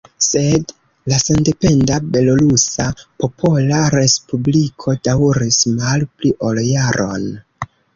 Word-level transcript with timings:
Sed 0.27 0.71
la 1.13 1.19
sendependa 1.23 1.99
Belorusa 2.15 2.89
Popola 3.03 3.85
Respubliko 3.99 4.99
daŭris 5.11 5.65
malpli 5.79 6.37
ol 6.51 6.67
jaron. 6.75 7.35